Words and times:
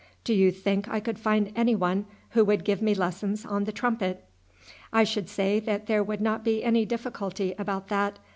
Do 0.23 0.33
you 0.33 0.49
think 0.49 0.87
I 0.89 0.99
could 0.99 1.19
find 1.19 1.51
anyone 1.55 2.07
who 2.31 2.43
would 2.45 2.63
give 2.63 2.81
me 2.81 2.95
lessons 2.95 3.45
on 3.45 3.65
the 3.65 3.71
trumpet?" 3.71 4.25
"I 4.91 5.03
should 5.03 5.29
say 5.29 5.59
that 5.59 5.85
there 5.85 6.01
would 6.03 6.21
not 6.21 6.43
be 6.43 6.63
any 6.63 6.85
difficulty 6.85 7.53
about 7.59 7.89
that. 7.89 8.17